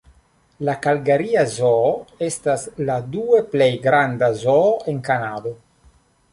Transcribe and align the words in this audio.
La 0.69 0.73
kalgaria 0.85 1.43
zoo 1.57 1.91
estas 2.29 2.65
la 2.89 2.97
due 3.17 3.45
plej 3.55 3.71
granda 3.87 4.33
zoo 4.43 4.67
en 4.95 5.03
Kanado. 5.11 5.57